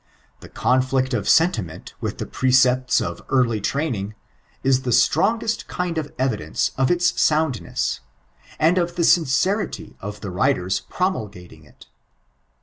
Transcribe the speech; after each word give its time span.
The 0.39 0.49
conflict 0.49 1.13
of 1.13 1.29
sentiment 1.29 1.93
with 2.01 2.17
the 2.17 2.25
prccepta 2.25 3.03
of 3.05 3.21
early 3.29 3.61
training, 3.61 4.15
is 4.63 4.81
the 4.81 4.91
strongest 4.91 5.67
kind 5.67 5.95
of 5.99 6.11
evidence 6.17 6.71
of 6.75 6.89
its 6.89 7.21
soundness, 7.21 7.99
and 8.57 8.79
of 8.79 8.95
the 8.95 9.03
sincerity 9.03 9.95
of 10.01 10.21
the 10.21 10.31
writers 10.31 10.79
pro 10.89 11.11
mulgating 11.11 11.67
it. 11.67 11.85